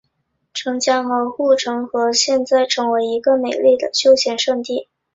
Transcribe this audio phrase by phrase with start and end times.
[0.51, 4.87] 城墙和护城河现在成为一个美丽的休闲胜地。